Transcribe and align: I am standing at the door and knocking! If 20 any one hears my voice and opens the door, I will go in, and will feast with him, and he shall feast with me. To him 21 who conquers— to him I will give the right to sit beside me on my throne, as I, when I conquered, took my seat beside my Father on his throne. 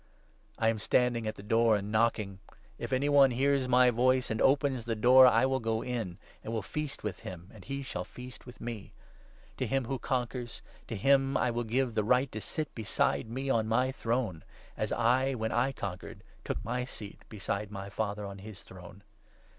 I 0.57 0.69
am 0.69 0.79
standing 0.79 1.27
at 1.27 1.35
the 1.35 1.43
door 1.43 1.75
and 1.75 1.91
knocking! 1.91 2.39
If 2.79 2.89
20 2.89 2.95
any 3.03 3.09
one 3.09 3.29
hears 3.29 3.67
my 3.67 3.91
voice 3.91 4.31
and 4.31 4.41
opens 4.41 4.85
the 4.85 4.95
door, 4.95 5.27
I 5.27 5.45
will 5.45 5.59
go 5.59 5.83
in, 5.83 6.17
and 6.43 6.51
will 6.51 6.63
feast 6.63 7.03
with 7.03 7.19
him, 7.19 7.51
and 7.53 7.63
he 7.63 7.83
shall 7.83 8.03
feast 8.03 8.47
with 8.47 8.59
me. 8.59 8.93
To 9.57 9.67
him 9.67 9.83
21 9.83 9.85
who 9.93 9.99
conquers— 9.99 10.61
to 10.87 10.95
him 10.95 11.37
I 11.37 11.51
will 11.51 11.63
give 11.65 11.93
the 11.93 12.03
right 12.03 12.31
to 12.31 12.41
sit 12.41 12.73
beside 12.73 13.29
me 13.29 13.51
on 13.51 13.67
my 13.67 13.91
throne, 13.91 14.43
as 14.75 14.91
I, 14.91 15.35
when 15.35 15.51
I 15.51 15.71
conquered, 15.71 16.23
took 16.43 16.65
my 16.65 16.83
seat 16.83 17.19
beside 17.29 17.69
my 17.69 17.91
Father 17.91 18.25
on 18.25 18.39
his 18.39 18.63
throne. 18.63 19.03